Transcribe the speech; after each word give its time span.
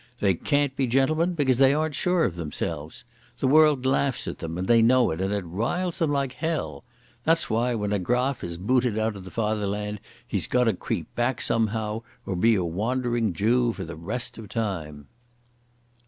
They 0.19 0.33
can't 0.33 0.75
be 0.75 0.87
gentlemen, 0.87 1.35
because 1.35 1.57
they 1.59 1.75
aren't 1.75 1.93
sure 1.93 2.23
of 2.23 2.35
themselves. 2.35 3.03
The 3.37 3.45
world 3.47 3.85
laughs 3.85 4.27
at 4.27 4.39
them, 4.39 4.57
and 4.57 4.67
they 4.67 4.81
know 4.81 5.11
it 5.11 5.21
and 5.21 5.31
it 5.31 5.45
riles 5.45 5.99
them 5.99 6.11
like 6.11 6.31
hell.... 6.33 6.83
That's 7.23 7.51
why 7.51 7.75
when 7.75 7.93
a 7.93 7.99
Graf 7.99 8.43
is 8.43 8.57
booted 8.57 8.97
out 8.97 9.15
of 9.15 9.25
the 9.25 9.29
Fatherland, 9.29 9.99
he's 10.27 10.47
got 10.47 10.63
to 10.63 10.73
creep 10.73 11.13
back 11.13 11.39
somehow 11.39 12.01
or 12.25 12.35
be 12.35 12.55
a 12.55 12.63
wandering 12.63 13.31
Jew 13.33 13.73
for 13.73 13.83
the 13.85 13.95
rest 13.95 14.39
of 14.39 14.49
time." 14.49 15.05